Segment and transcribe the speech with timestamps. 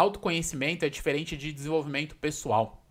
[0.00, 2.82] Autoconhecimento é diferente de desenvolvimento pessoal.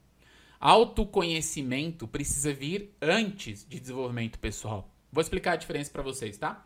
[0.59, 4.93] Autoconhecimento precisa vir antes de desenvolvimento pessoal.
[5.11, 6.63] Vou explicar a diferença para vocês, tá?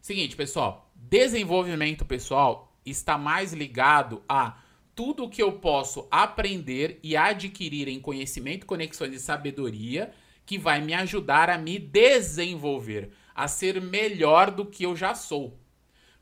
[0.00, 4.58] Seguinte, pessoal, desenvolvimento pessoal está mais ligado a
[4.92, 10.10] tudo o que eu posso aprender e adquirir em conhecimento, conexões e sabedoria
[10.44, 15.56] que vai me ajudar a me desenvolver, a ser melhor do que eu já sou.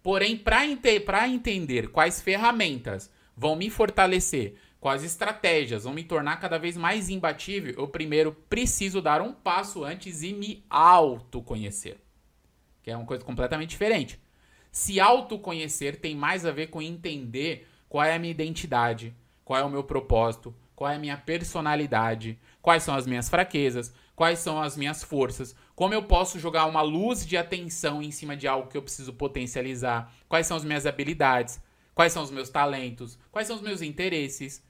[0.03, 6.59] Porém, para ente entender quais ferramentas vão me fortalecer, quais estratégias vão me tornar cada
[6.59, 11.97] vez mais imbatível, eu primeiro preciso dar um passo antes e me autoconhecer.
[12.83, 14.21] Que é uma coisa completamente diferente.
[14.71, 19.65] Se autoconhecer tem mais a ver com entender qual é a minha identidade, qual é
[19.65, 24.61] o meu propósito, qual é a minha personalidade, quais são as minhas fraquezas, quais são
[24.61, 28.69] as minhas forças, como eu posso jogar uma luz de atenção em cima de algo
[28.69, 31.61] que eu preciso potencializar, quais são as minhas habilidades,
[31.95, 34.63] quais são os meus talentos, quais são os meus interesses.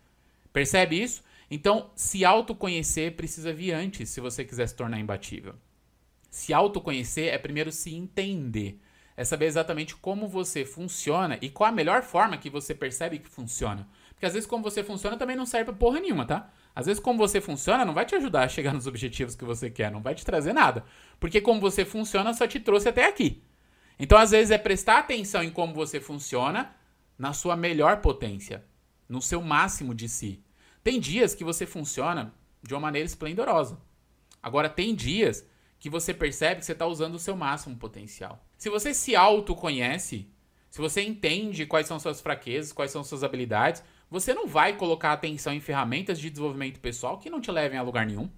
[0.52, 1.22] Percebe isso?
[1.50, 5.54] Então, se autoconhecer precisa vir antes se você quiser se tornar imbatível.
[6.30, 8.80] Se autoconhecer é primeiro se entender.
[9.16, 13.28] É saber exatamente como você funciona e qual a melhor forma que você percebe que
[13.28, 13.86] funciona.
[14.12, 16.50] Porque às vezes como você funciona também não serve pra porra nenhuma, tá?
[16.74, 19.70] Às vezes como você funciona não vai te ajudar a chegar nos objetivos que você
[19.70, 20.84] quer, não vai te trazer nada.
[21.20, 23.44] Porque como você funciona só te trouxe até aqui.
[23.96, 26.74] Então às vezes é prestar atenção em como você funciona
[27.18, 28.64] na sua melhor potência,
[29.08, 30.42] no seu máximo de si.
[30.82, 33.78] Tem dias que você funciona de uma maneira esplendorosa.
[34.42, 35.46] Agora tem dias
[35.78, 38.44] que você percebe que você está usando o seu máximo potencial.
[38.56, 40.28] Se você se autoconhece,
[40.70, 45.12] se você entende quais são suas fraquezas, quais são suas habilidades, você não vai colocar
[45.12, 48.30] atenção em ferramentas de desenvolvimento pessoal que não te levem a lugar nenhum.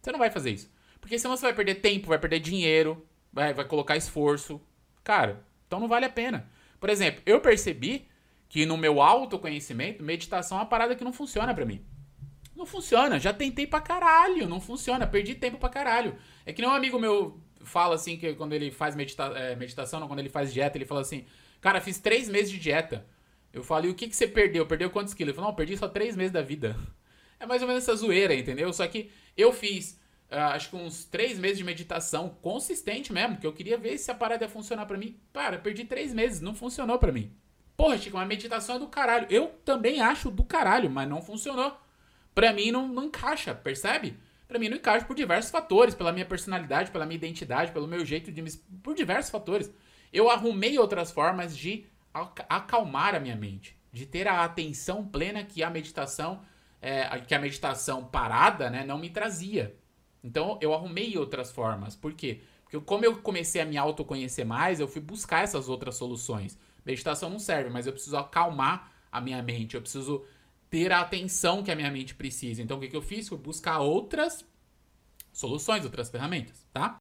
[0.00, 0.70] Você não vai fazer isso.
[1.00, 4.60] Porque senão você vai perder tempo, vai perder dinheiro, vai, vai colocar esforço.
[5.02, 6.50] Cara, então não vale a pena.
[6.80, 8.08] Por exemplo, eu percebi
[8.54, 11.84] que no meu autoconhecimento, meditação é uma parada que não funciona para mim.
[12.54, 16.16] Não funciona, já tentei pra caralho, não funciona, perdi tempo pra caralho.
[16.46, 19.98] É que nem um amigo meu fala assim, que quando ele faz medita é, meditação,
[19.98, 21.24] não, quando ele faz dieta, ele fala assim,
[21.60, 23.04] cara, fiz três meses de dieta.
[23.52, 24.64] Eu falei, o que, que você perdeu?
[24.64, 25.30] Perdeu quantos quilos?
[25.30, 26.76] Ele falou, não, perdi só três meses da vida.
[27.40, 28.72] É mais ou menos essa zoeira, entendeu?
[28.72, 30.00] Só que eu fiz,
[30.30, 34.08] uh, acho que uns três meses de meditação consistente mesmo, que eu queria ver se
[34.12, 35.18] a parada ia funcionar para mim.
[35.32, 37.36] Cara, perdi três meses, não funcionou para mim.
[37.76, 39.26] Porra, Chico, uma meditação é do caralho.
[39.30, 41.76] Eu também acho do caralho, mas não funcionou.
[42.34, 44.16] Pra mim não, não encaixa, percebe?
[44.46, 48.04] Pra mim não encaixa por diversos fatores, pela minha personalidade, pela minha identidade, pelo meu
[48.04, 48.50] jeito de me...
[48.82, 49.72] por diversos fatores.
[50.12, 51.86] Eu arrumei outras formas de
[52.48, 56.42] acalmar a minha mente, de ter a atenção plena que a meditação,
[56.80, 59.76] é, que a meditação parada, né, não me trazia.
[60.22, 61.96] Então eu arrumei outras formas.
[61.96, 62.40] Por quê?
[62.62, 66.56] Porque como eu comecei a me autoconhecer mais, eu fui buscar essas outras soluções.
[66.84, 70.24] Meditação não serve, mas eu preciso acalmar a minha mente, eu preciso
[70.68, 72.62] ter a atenção que a minha mente precisa.
[72.62, 73.28] Então o que, que eu fiz?
[73.28, 74.44] Fui buscar outras
[75.32, 76.98] soluções, outras ferramentas, tá?